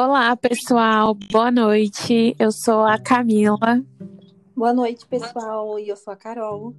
[0.00, 1.12] Olá, pessoal.
[1.12, 2.32] Boa noite.
[2.38, 3.84] Eu sou a Camila.
[4.54, 5.76] Boa noite, pessoal.
[5.76, 6.72] E eu sou a Carol.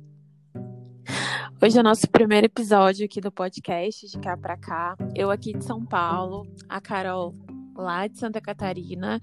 [1.62, 4.96] Hoje é o nosso primeiro episódio aqui do podcast de cá para cá.
[5.14, 7.34] Eu aqui de São Paulo, a Carol
[7.76, 9.20] lá de Santa Catarina.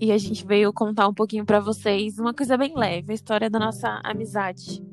[0.00, 3.48] E a gente veio contar um pouquinho para vocês uma coisa bem leve, a história
[3.48, 4.84] da nossa amizade.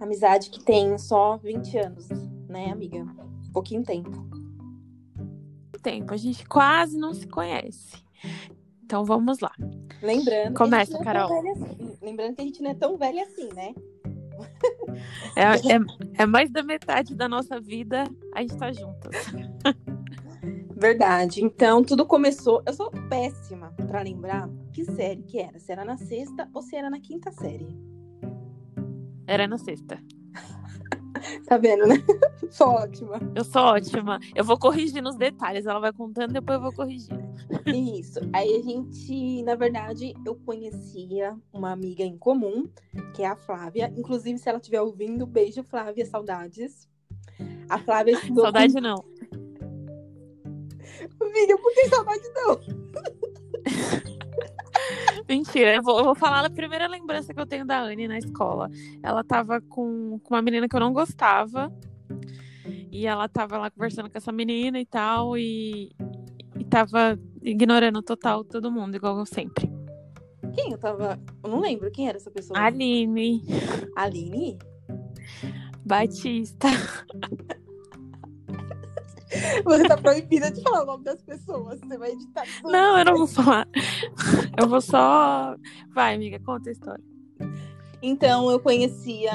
[0.00, 2.08] Amizade que tem só 20 anos,
[2.48, 3.06] né, amiga?
[3.52, 4.41] Pouquinho tempo.
[5.82, 8.02] Tempo, a gente quase não se conhece.
[8.84, 9.52] Então vamos lá.
[10.02, 11.50] Lembrando, Começa, que Carol.
[11.50, 11.96] assim.
[12.02, 13.74] Lembrando que a gente não é tão velha assim, né?
[15.36, 19.14] É, é, é mais da metade da nossa vida a gente tá juntas.
[20.76, 21.44] Verdade.
[21.44, 22.62] Então, tudo começou.
[22.66, 25.58] Eu sou péssima para lembrar que série que era.
[25.58, 27.68] Se era na sexta ou se era na quinta série.
[29.26, 30.02] Era na sexta.
[31.52, 31.96] Tá vendo, né?
[32.48, 33.20] Sou ótima.
[33.34, 34.18] Eu sou ótima.
[34.34, 35.66] Eu vou corrigindo os detalhes.
[35.66, 37.22] Ela vai contando, depois eu vou corrigindo.
[37.66, 38.20] Isso.
[38.32, 42.70] Aí a gente, na verdade, eu conhecia uma amiga em comum,
[43.12, 43.92] que é a Flávia.
[43.98, 46.88] Inclusive, se ela estiver ouvindo, beijo, Flávia, saudades.
[47.68, 48.44] A Flávia estudou.
[48.44, 49.04] Saudade não.
[51.20, 52.60] Amiga, por que saudade não?
[55.32, 58.18] Mentira, eu vou, eu vou falar a primeira lembrança que eu tenho da Anne na
[58.18, 58.70] escola.
[59.02, 61.72] Ela tava com, com uma menina que eu não gostava.
[62.90, 65.38] E ela tava lá conversando com essa menina e tal.
[65.38, 65.90] E,
[66.58, 69.72] e tava ignorando total todo mundo, igual eu sempre.
[70.54, 71.18] Quem eu tava.
[71.42, 72.60] Eu não lembro quem era essa pessoa.
[72.60, 73.42] Aline
[73.96, 74.58] Aline?
[75.82, 76.68] Batista.
[79.64, 81.80] Você tá proibida de falar o nome das pessoas.
[81.80, 82.72] Você vai editar tudo.
[82.72, 83.66] Não, eu não vou falar.
[84.58, 85.56] Eu vou só.
[85.94, 87.02] Vai, amiga, conta a história.
[88.02, 89.32] Então, eu conhecia.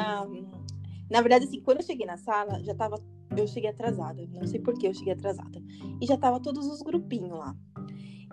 [1.09, 3.01] Na verdade, assim, quando eu cheguei na sala, já tava.
[3.35, 4.21] Eu cheguei atrasada.
[4.33, 5.59] Não sei por que eu cheguei atrasada.
[5.99, 7.55] E já tava todos os grupinhos lá.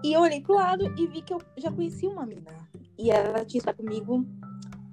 [0.03, 2.51] E eu olhei pro lado e vi que eu já conhecia uma mina.
[2.99, 4.27] E ela tinha estado comigo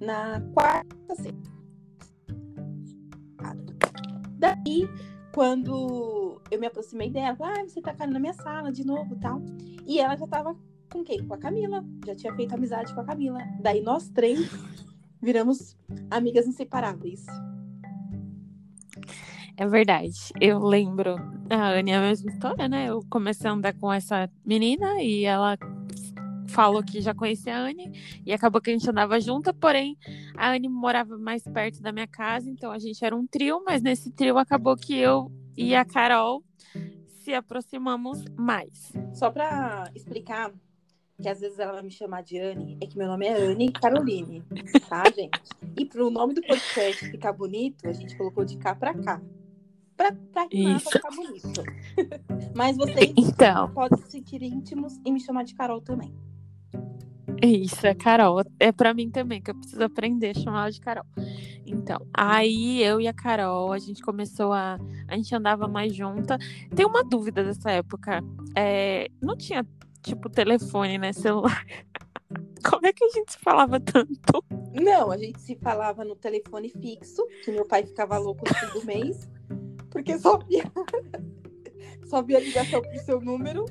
[0.00, 1.36] na quarta série.
[4.38, 4.88] Daí,
[5.32, 9.40] quando eu me aproximei dela, ah, você tá caindo na minha sala de novo tal.
[9.86, 10.56] E ela já tava
[10.92, 11.26] com quem?
[11.26, 11.84] Com a Camila.
[12.06, 13.40] Já tinha feito amizade com a Camila.
[13.60, 14.38] Daí nós três
[15.20, 15.76] viramos
[16.10, 17.24] amigas inseparáveis.
[19.56, 20.32] É verdade.
[20.40, 21.16] Eu lembro.
[21.50, 22.86] A Anne é a mesma história, né?
[22.88, 25.58] Eu comecei a andar com essa menina e ela
[26.52, 27.90] falou que já conhecia a Anne
[28.24, 29.96] e acabou que a gente andava junta, porém
[30.36, 33.82] a Anne morava mais perto da minha casa, então a gente era um trio, mas
[33.82, 36.44] nesse trio acabou que eu e a Carol
[37.06, 38.92] se aproximamos mais.
[39.14, 40.52] Só pra explicar,
[41.20, 43.72] que às vezes ela vai me chamar de Anne, é que meu nome é Anne
[43.72, 44.42] Caroline,
[44.88, 45.40] tá, gente?
[45.76, 49.22] E pro nome do podcast ficar bonito, a gente colocou de cá pra cá.
[49.96, 51.62] Pra, pra, pra ficar bonito.
[52.56, 56.12] Mas vocês Então, podem se sentir íntimos e me chamar de Carol também.
[57.46, 58.42] Isso é Carol.
[58.60, 61.04] É pra mim também, que eu preciso aprender a chamar ela de Carol.
[61.66, 64.78] Então, aí eu e a Carol, a gente começou a.
[65.08, 66.38] A gente andava mais junta.
[66.74, 68.22] Tem uma dúvida dessa época.
[68.56, 69.66] É, não tinha,
[70.02, 71.12] tipo, telefone, né?
[71.12, 71.64] Celular.
[72.64, 74.44] Como é que a gente se falava tanto?
[74.72, 78.78] Não, a gente se falava no telefone fixo, que meu pai ficava louco no fim
[78.78, 79.28] do mês,
[79.90, 80.64] porque só via,
[82.08, 83.66] só via ligação pro seu número.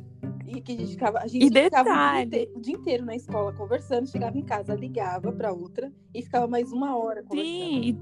[0.53, 3.15] E que a gente ficava, a gente E ficava o dia, o dia inteiro na
[3.15, 7.53] escola conversando, chegava em casa, ligava pra outra e ficava mais uma hora conversando.
[7.55, 7.97] Sim.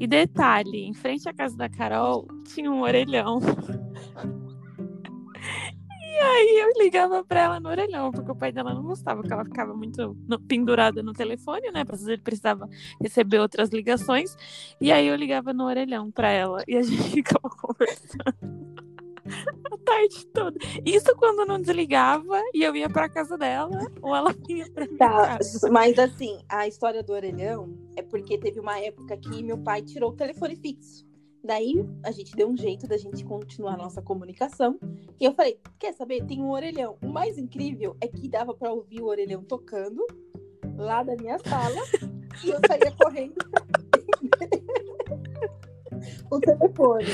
[0.00, 3.40] E, detalhe, em frente à casa da Carol tinha um orelhão.
[6.10, 9.32] E aí eu ligava pra ela no orelhão, porque o pai dela não gostava que
[9.32, 11.84] ela ficava muito no- pendurada no telefone, né?
[12.08, 12.68] Ele precisava
[13.00, 14.36] receber outras ligações.
[14.80, 18.57] E aí eu ligava no orelhão pra ela e a gente ficava conversando
[19.88, 20.58] tarde toda.
[20.84, 24.98] Isso quando não desligava e eu ia pra casa dela ou ela vinha pra minha
[24.98, 25.70] Tá, casa.
[25.70, 30.10] mas assim, a história do orelhão é porque teve uma época que meu pai tirou
[30.10, 31.06] o telefone fixo.
[31.42, 31.74] Daí
[32.04, 34.78] a gente deu um jeito da gente continuar a nossa comunicação.
[35.20, 36.24] E eu falei: quer saber?
[36.26, 36.98] Tem um orelhão.
[37.02, 40.04] O mais incrível é que dava pra ouvir o orelhão tocando
[40.76, 41.76] lá da minha sala.
[42.44, 43.34] e eu saía correndo
[46.30, 47.06] o telefone.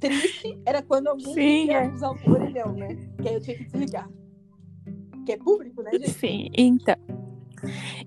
[0.00, 1.88] Triste era quando alguém Sim, é.
[1.88, 2.96] usar o orelhão, né?
[3.20, 4.08] Que aí eu tinha que desligar.
[5.24, 6.10] Que é público, né, gente?
[6.10, 6.96] Sim, então.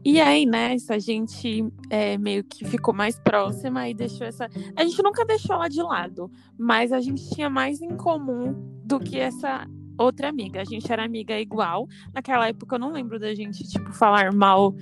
[0.05, 4.49] E aí, nessa, a gente é, meio que ficou mais próxima e deixou essa.
[4.75, 8.53] A gente nunca deixou ela de lado, mas a gente tinha mais em comum
[8.83, 9.67] do que essa
[9.97, 10.61] outra amiga.
[10.61, 11.87] A gente era amiga igual.
[12.13, 14.73] Naquela época eu não lembro da gente, tipo, falar mal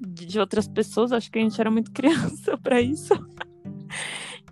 [0.00, 1.12] de outras pessoas.
[1.12, 3.14] Acho que a gente era muito criança pra isso.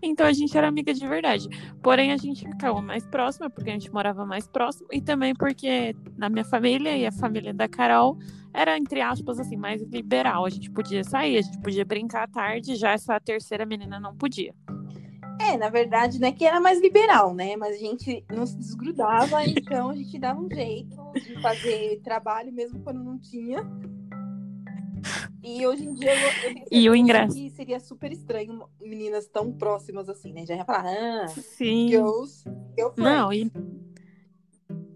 [0.02, 1.48] Então a gente era amiga de verdade.
[1.82, 5.94] Porém, a gente ficava mais próxima, porque a gente morava mais próximo, e também porque
[6.16, 8.18] na minha família e a família da Carol
[8.52, 10.44] era, entre aspas, assim, mais liberal.
[10.44, 14.14] A gente podia sair, a gente podia brincar à tarde, já essa terceira menina não
[14.16, 14.54] podia.
[15.40, 17.56] É, na verdade, não é que era mais liberal, né?
[17.56, 22.52] Mas a gente não se desgrudava, então a gente dava um jeito de fazer trabalho
[22.52, 23.66] mesmo quando não tinha.
[25.42, 29.52] E hoje em dia eu, eu e o ingresso que seria super estranho meninas tão
[29.52, 30.44] próximas assim, né?
[30.46, 31.88] Já ia falar, ah, Sim.
[31.88, 32.44] girls,
[32.76, 33.50] girl Não, e,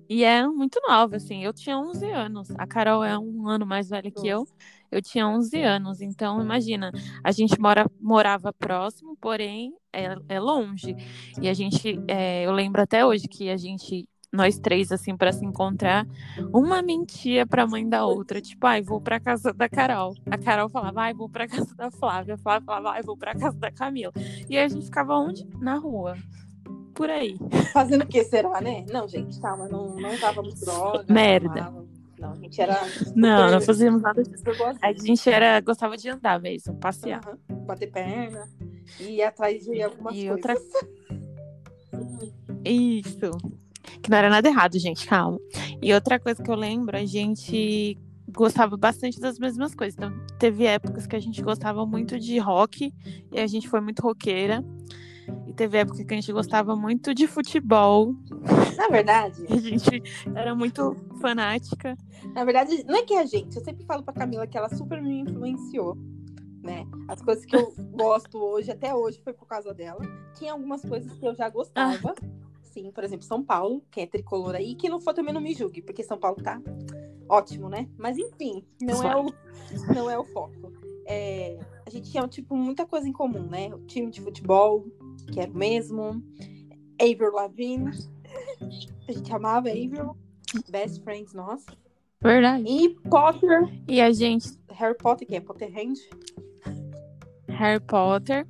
[0.09, 1.45] e é muito nova, assim.
[1.45, 2.49] Eu tinha 11 anos.
[2.59, 4.47] A Carol é um ano mais velha que eu.
[4.91, 6.01] Eu tinha 11 anos.
[6.01, 6.93] Então, imagina,
[7.23, 10.95] a gente mora, morava próximo, porém é, é longe.
[11.41, 15.33] E a gente, é, eu lembro até hoje que a gente nós três, assim, para
[15.33, 16.07] se encontrar,
[16.53, 18.41] uma mentia pra mãe da outra.
[18.41, 20.15] Tipo, ai, vou pra casa da Carol.
[20.31, 22.35] A Carol falava, ai, vou pra casa da Flávia.
[22.35, 24.13] A Flávia falava, ai, vou pra casa da Camila.
[24.49, 25.47] E aí a gente ficava onde?
[25.61, 26.17] Na rua.
[26.95, 27.37] Por aí.
[27.73, 28.85] Fazendo o que será, né?
[28.91, 31.05] Não, gente, calma, não, não távamos droga.
[31.09, 31.73] Merda.
[32.19, 32.81] Não, a gente era.
[33.15, 34.45] Não, não fazíamos nada disso.
[34.81, 37.21] A gente era, gostava de andar mesmo, passear.
[37.49, 37.67] Uhum.
[37.67, 38.49] Bater perna.
[39.01, 40.31] E ir atrás de algumas e coisas.
[40.31, 40.55] Outra...
[42.65, 43.31] Isso.
[44.03, 45.39] Que não era nada errado, gente, calma.
[45.83, 47.99] E outra coisa que eu lembro, a gente
[48.29, 49.95] gostava bastante das mesmas coisas.
[49.97, 52.93] Então, teve épocas que a gente gostava muito de rock
[53.33, 54.65] e a gente foi muito roqueira.
[55.47, 58.15] E teve época que a gente gostava muito de futebol.
[58.77, 59.47] Na verdade.
[59.49, 60.03] a gente
[60.35, 61.97] era muito fanática.
[62.35, 65.01] Na verdade, não é que a gente, eu sempre falo pra Camila que ela super
[65.01, 65.97] me influenciou.
[66.63, 66.87] Né?
[67.09, 70.01] As coisas que eu gosto hoje, até hoje, foi por causa dela.
[70.35, 72.15] Tinha algumas coisas que eu já gostava.
[72.19, 72.35] Ah
[72.75, 75.55] assim, por exemplo, São Paulo, que é tricolor aí, que não for também não me
[75.55, 76.61] julgue, porque São Paulo tá
[77.29, 77.89] ótimo, né?
[77.97, 79.27] Mas enfim, não é o,
[79.95, 80.73] não é o foco.
[81.07, 83.73] É, a gente tinha, tipo, muita coisa em comum, né?
[83.75, 84.85] O time de futebol,
[85.33, 86.23] que era o mesmo.
[87.01, 87.91] Avril Lavigne.
[89.09, 90.17] A gente amava Avril.
[90.71, 91.67] Best friends, nossa.
[92.23, 92.65] Verdade.
[92.67, 93.69] E Potter.
[93.87, 94.49] E a gente.
[94.71, 95.95] Harry Potter, que é Potterhand.
[97.49, 98.47] Harry Potter.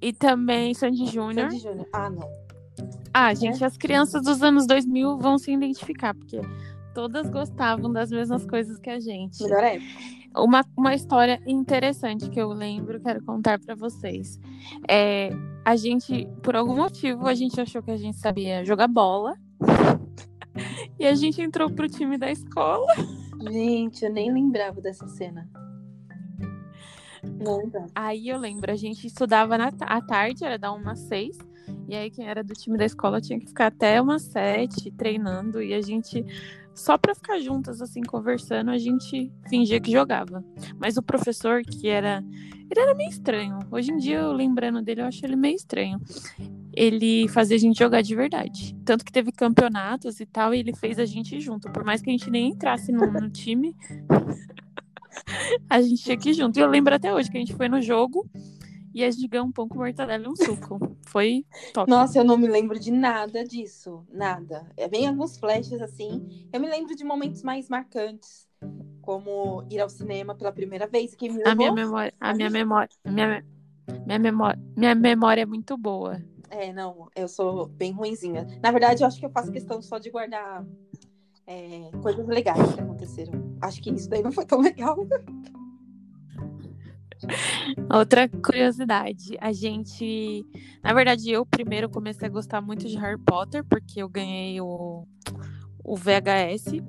[0.00, 1.50] E também Sandy Júnior.
[1.50, 1.88] Sandy Júnior.
[1.92, 2.47] Ah, não.
[3.12, 6.40] Ah, gente, as crianças dos anos 2000 vão se identificar, porque
[6.94, 9.42] todas gostavam das mesmas coisas que a gente.
[9.42, 10.18] Melhor época.
[10.36, 14.38] Uma, uma história interessante que eu lembro, quero contar para vocês.
[14.88, 15.30] É,
[15.64, 19.34] a gente, por algum motivo, a gente achou que a gente sabia jogar bola.
[20.98, 22.94] e a gente entrou pro time da escola.
[23.50, 25.48] Gente, eu nem lembrava dessa cena.
[27.22, 27.86] Não, não.
[27.94, 31.38] Aí eu lembro, a gente estudava na, à tarde, era da uma às seis.
[31.88, 35.62] E aí quem era do time da escola tinha que ficar até umas sete treinando
[35.62, 36.24] e a gente
[36.74, 40.44] só para ficar juntas assim conversando, a gente fingia que jogava.
[40.78, 42.22] Mas o professor que era
[42.70, 43.58] ele era meio estranho.
[43.70, 45.98] Hoje em dia eu lembrando dele, eu acho ele meio estranho.
[46.74, 48.76] Ele fazia a gente jogar de verdade.
[48.84, 51.72] Tanto que teve campeonatos e tal, e ele fez a gente junto.
[51.72, 53.74] Por mais que a gente nem entrasse no, no time,
[55.68, 56.58] a gente tinha que ir junto.
[56.58, 58.28] E eu lembro até hoje que a gente foi no jogo
[59.04, 60.96] e ganhou um pão com mortadela e um suco.
[61.06, 61.90] Foi top.
[61.90, 64.04] Nossa, eu não me lembro de nada disso.
[64.10, 64.70] Nada.
[64.76, 66.48] É bem alguns flashes assim.
[66.52, 68.48] Eu me lembro de momentos mais marcantes.
[69.00, 71.14] Como ir ao cinema pela primeira vez.
[71.14, 72.12] Que me a minha memória.
[72.20, 72.90] A minha memória.
[73.06, 73.44] Minha,
[74.06, 76.22] minha, memória, minha memória é muito boa.
[76.50, 78.46] É, não, eu sou bem ruinzinha.
[78.62, 80.64] Na verdade, eu acho que eu faço questão só de guardar
[81.46, 83.32] é, coisas legais que aconteceram.
[83.60, 84.96] Acho que isso daí não foi tão legal.
[87.92, 90.46] Outra curiosidade, a gente.
[90.82, 95.06] Na verdade, eu primeiro comecei a gostar muito de Harry Potter, porque eu ganhei o,
[95.84, 96.82] o VHS.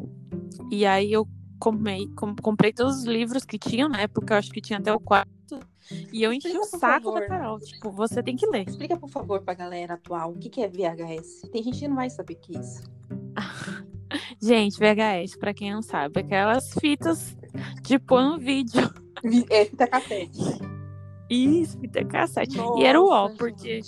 [0.71, 1.27] E aí eu
[1.59, 2.07] comprei,
[2.41, 5.29] comprei todos os livros que tinham na época, eu acho que tinha até o quarto.
[6.13, 7.21] E eu enchi o saco favor.
[7.21, 7.59] da Carol.
[7.59, 8.67] Tipo, você tem que ler.
[8.67, 11.50] Explica, por favor, pra galera atual o que, que é VHS.
[11.51, 12.83] Tem gente que não vai saber o que é isso.
[14.41, 17.36] gente, VHS, pra quem não sabe, aquelas fitas
[17.81, 18.93] de pôr no vídeo.
[19.49, 20.39] É, fita cassete?
[21.29, 22.57] Isso, fita cassete.
[22.57, 23.81] Nossa, e era o ó, porque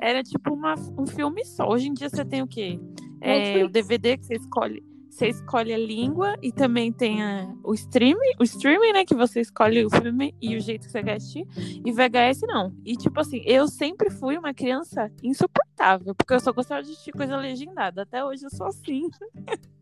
[0.00, 1.68] era tipo uma, um filme só.
[1.68, 2.78] Hoje em dia você tem o quê?
[3.20, 4.82] É, o DVD que você escolhe.
[5.10, 9.04] Você escolhe a língua e também tem a, o streaming, o streaming, né?
[9.04, 11.44] Que você escolhe o filme e o jeito que você quer assistir.
[11.84, 12.72] E VHS não.
[12.84, 17.12] E tipo assim, eu sempre fui uma criança insuportável, porque eu só gostava de assistir
[17.12, 18.02] coisa legendada.
[18.02, 19.08] Até hoje eu sou assim.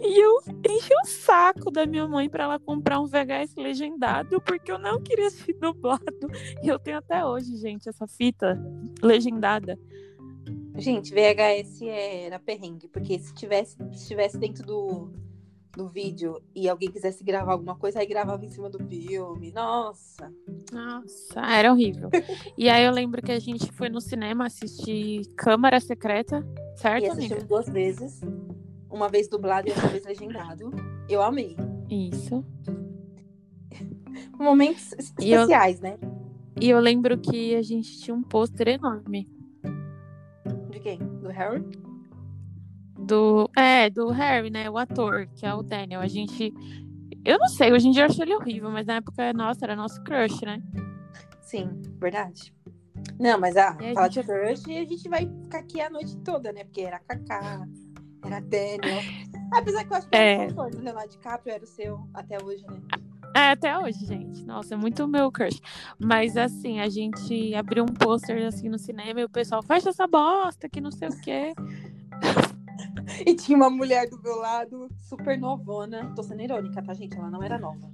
[0.00, 0.40] E eu
[0.70, 5.00] enchi o saco da minha mãe para ela comprar um VHS legendado, porque eu não
[5.02, 6.02] queria ser dublado.
[6.62, 8.60] E eu tenho até hoje, gente, essa fita
[9.02, 9.78] legendada.
[10.76, 15.10] Gente, VHS era perrengue, porque se tivesse, se tivesse dentro do,
[15.74, 19.50] do vídeo e alguém quisesse gravar alguma coisa, aí gravava em cima do filme.
[19.52, 20.30] Nossa.
[20.70, 22.10] Nossa, era horrível.
[22.58, 27.08] e aí eu lembro que a gente foi no cinema assistir Câmara Secreta, certo, E
[27.08, 27.12] amiga?
[27.12, 28.20] assistimos duas vezes.
[28.90, 30.70] Uma vez dublado e outra vez legendado.
[31.08, 31.56] Eu amei.
[31.90, 32.44] Isso.
[34.38, 35.98] Momentos E eu- especiais, né?
[36.60, 39.28] E eu lembro que a gente tinha um pôster enorme
[40.70, 40.98] De quem?
[40.98, 41.62] Do Harry?
[42.98, 43.48] do.
[43.56, 44.68] É, do Harry, né?
[44.70, 46.00] O ator, que é o Daniel.
[46.00, 46.52] A gente.
[47.24, 49.76] Eu não sei, hoje em dia eu acho ele horrível, mas na época, nossa, era
[49.76, 50.62] nosso crush, né?
[51.42, 51.68] Sim,
[52.00, 52.54] verdade.
[53.18, 56.16] Não, mas a E a gente- de crush, a gente vai ficar aqui a noite
[56.18, 56.64] toda, né?
[56.64, 57.68] Porque era Kaká,
[58.26, 59.02] era Daniel.
[59.52, 60.48] Apesar que eu acho que É.
[60.48, 62.80] o Leonardo DiCaprio, era o seu até hoje, né?
[63.34, 64.44] É, até hoje, gente.
[64.44, 65.60] Nossa, é muito meu crush.
[65.98, 70.06] Mas assim, a gente abriu um pôster assim no cinema e o pessoal, fecha essa
[70.06, 71.54] bosta, que não sei o quê.
[73.24, 76.12] E tinha uma mulher do meu lado, super novona.
[76.14, 77.16] Tô sendo irônica, tá, gente?
[77.16, 77.88] Ela não era nova.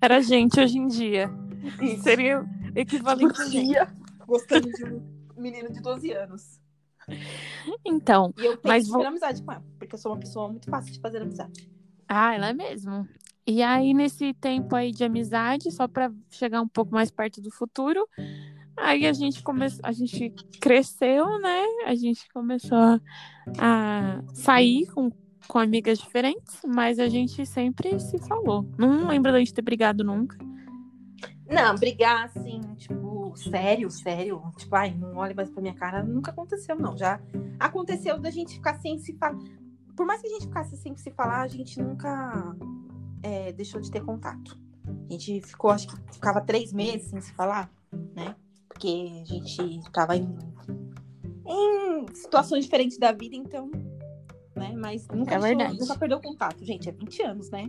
[0.00, 1.30] Era gente hoje em dia.
[2.02, 3.68] Seria o equivalente a gente.
[3.68, 3.88] Tia,
[4.26, 5.02] gostando de um
[5.36, 6.60] menino de 12 anos.
[7.84, 10.48] Então, E eu tenho Mas que vou- amizade com ela, porque eu sou uma pessoa
[10.48, 11.68] muito fácil de fazer amizade.
[12.08, 13.08] ah, ela é mesmo.
[13.46, 17.50] E aí, nesse tempo aí de amizade, só pra chegar um pouco mais perto do
[17.50, 18.06] futuro,
[18.76, 21.62] aí a gente começou, a gente cresceu, né?
[21.86, 23.00] A gente começou a,
[23.58, 25.10] a sair com,
[25.46, 28.66] com amigas diferentes, mas a gente sempre se falou.
[28.78, 30.38] Não lembro da gente ter brigado nunca.
[31.46, 32.94] Não, brigar assim, tipo,
[33.36, 34.42] sério, sério.
[34.56, 36.02] Tipo, ai, não olhe mais pra minha cara.
[36.02, 36.96] Nunca aconteceu, não.
[36.96, 37.20] Já
[37.58, 39.38] aconteceu da gente ficar sem se falar.
[39.96, 42.56] Por mais que a gente ficasse sem se falar, a gente nunca
[43.22, 44.58] é, deixou de ter contato.
[45.08, 47.70] A gente ficou, acho que ficava três meses sem se falar,
[48.14, 48.34] né?
[48.68, 50.36] Porque a gente tava em,
[51.46, 53.70] em situações diferentes da vida, então.
[54.56, 54.74] Né?
[54.76, 56.64] Mas nunca, É deixou- nunca perdeu contato.
[56.64, 57.68] Gente, é 20 anos, né?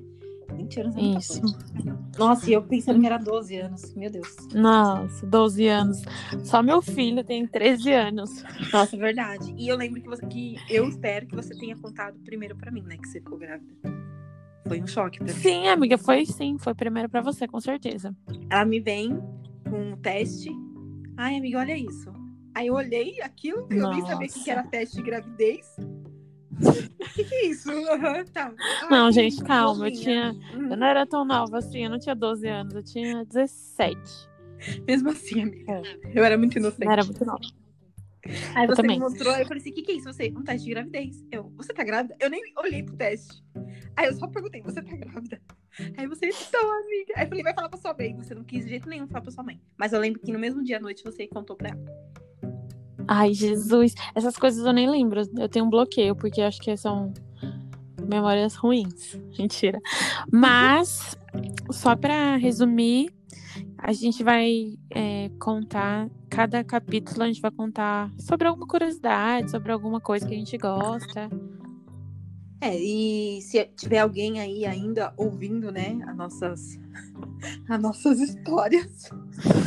[0.54, 1.42] 20 anos é muita Isso.
[1.42, 2.00] coisa.
[2.18, 3.94] Nossa, e eu pensando que era 12 anos.
[3.96, 4.36] Meu Deus.
[4.54, 6.02] Nossa, 12 anos.
[6.44, 8.44] Só meu filho tem 13 anos.
[8.72, 9.54] Nossa, é verdade.
[9.58, 12.84] E eu lembro que, você, que eu espero que você tenha contado primeiro pra mim,
[12.84, 12.98] né?
[12.98, 13.74] Que você ficou grávida.
[14.68, 15.40] Foi um choque pra mim.
[15.40, 16.58] Sim, amiga, foi sim.
[16.58, 18.16] Foi primeiro pra você, com certeza.
[18.50, 19.20] Ela me vem
[19.70, 20.50] com um teste.
[21.18, 22.12] Ai, amiga, olha isso.
[22.56, 25.75] Aí eu olhei aquilo, eu nem sabia que era teste de gravidez.
[26.62, 27.70] O que, que é isso?
[27.72, 28.54] Aham, tá.
[28.58, 29.88] Ai, Não, que gente, calma.
[29.88, 30.02] Eu novinha.
[30.02, 30.32] tinha.
[30.58, 30.72] Uhum.
[30.72, 33.98] Eu não era tão nova assim, eu não tinha 12 anos, eu tinha 17.
[34.88, 35.82] Mesmo assim, amiga.
[36.14, 36.86] Eu era muito inocente.
[36.86, 37.40] Não era muito nova.
[38.56, 38.98] Aí Eu você também.
[38.98, 40.12] me mostrou, eu falei assim, o que, que é isso?
[40.12, 41.24] Você, um teste de gravidez.
[41.32, 42.16] Eu, você tá grávida?
[42.20, 43.44] Eu nem olhei pro teste.
[43.96, 45.40] Aí eu só perguntei, você tá grávida?
[45.98, 47.14] Aí você, tô, amiga.
[47.18, 48.16] Aí eu falei, vai falar pra sua mãe.
[48.16, 49.62] Você não quis de jeito nenhum falar pra sua mãe.
[49.78, 51.86] Mas eu lembro que no mesmo dia à noite você contou pra ela.
[53.08, 53.94] Ai, Jesus.
[54.14, 55.22] Essas coisas eu nem lembro.
[55.38, 57.14] Eu tenho um bloqueio, porque acho que são
[58.08, 59.16] memórias ruins.
[59.38, 59.80] Mentira.
[60.32, 61.18] Mas,
[61.72, 63.14] só pra resumir,
[63.78, 66.10] a gente vai é, contar.
[66.30, 70.58] Cada capítulo a gente vai contar sobre alguma curiosidade, sobre alguma coisa que a gente
[70.58, 71.30] gosta.
[72.62, 76.80] É, e se tiver alguém aí ainda ouvindo, né, as nossas,
[77.70, 79.10] as nossas histórias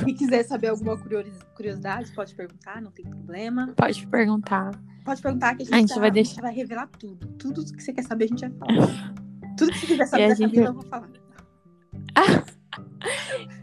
[0.06, 3.72] e quiser saber alguma curiosi- curiosidade, pode perguntar, não tem problema.
[3.76, 4.70] Pode perguntar.
[5.04, 6.30] Pode perguntar que a gente, A gente tá- vai a deixar.
[6.34, 7.26] gente vai revelar tudo.
[7.38, 9.14] Tudo que você quer saber, a gente vai falar.
[9.56, 11.08] tudo que você quiser saber a da gente- Camila, eu vou falar.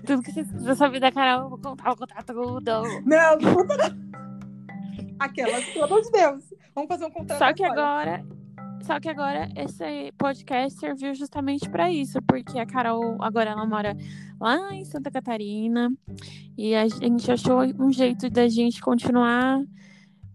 [0.05, 2.61] Tudo que vocês quiserem saber da Carol, eu vou contar, vou contar tudo.
[3.05, 3.97] Não, não conta.
[5.19, 6.53] Aquelas, pelo amor de Deus.
[6.73, 8.25] Vamos fazer um contrato Só que agora.
[8.85, 13.97] Só que agora esse podcast serviu justamente para isso, porque a Carol agora ela mora
[14.39, 15.91] lá em Santa Catarina
[16.55, 19.59] e a gente achou um jeito da gente continuar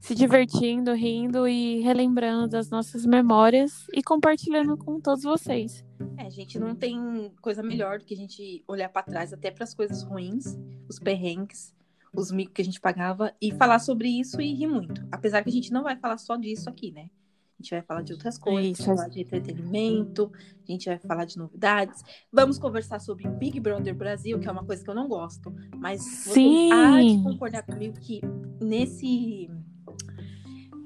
[0.01, 5.85] se divertindo, rindo e relembrando das nossas memórias e compartilhando com todos vocês.
[6.19, 9.53] É, a gente não tem coisa melhor do que a gente olhar pra trás, até
[9.53, 11.73] pras coisas ruins, os perrengues,
[12.13, 15.07] os micos que a gente pagava, e falar sobre isso e rir muito.
[15.13, 17.11] Apesar que a gente não vai falar só disso aqui, né?
[17.61, 18.85] A gente vai falar de outras coisas, Isso.
[18.85, 20.33] falar de entretenimento,
[20.67, 22.03] a gente vai falar de novidades.
[22.33, 25.55] Vamos conversar sobre Big Brother Brasil, que é uma coisa que eu não gosto.
[25.77, 26.73] Mas você Sim.
[26.73, 28.23] há de concordar comigo que
[28.63, 29.51] nesse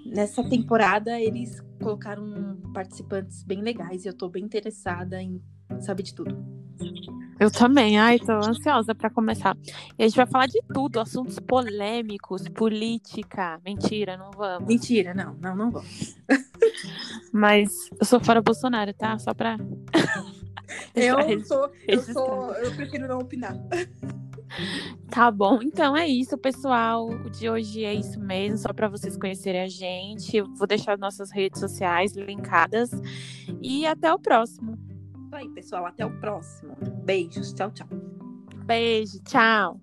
[0.05, 5.41] nessa temporada eles colocaram participantes bem legais e eu tô bem interessada em
[5.79, 6.37] saber de tudo.
[7.39, 9.57] Eu também, ai, tô ansiosa para começar.
[9.99, 13.61] E a gente vai falar de tudo, assuntos polêmicos, política.
[13.65, 14.69] Mentira, não vamos.
[14.69, 15.83] Mentira, não, não, não vou.
[17.33, 19.19] Mas eu sou fora Bolsonaro, tá?
[19.19, 19.57] Só pra.
[20.95, 23.55] Eu sou, eu sou, eu prefiro não opinar.
[25.11, 27.07] Tá bom, então é isso, pessoal.
[27.09, 30.37] O de hoje é isso mesmo, só para vocês conhecerem a gente.
[30.37, 32.91] Eu vou deixar nossas redes sociais linkadas.
[33.61, 34.79] E até o próximo.
[35.27, 35.87] Isso aí, pessoal.
[35.87, 36.77] Até o próximo.
[37.05, 37.53] Beijos.
[37.53, 37.89] Tchau, tchau.
[38.65, 39.81] Beijo, tchau.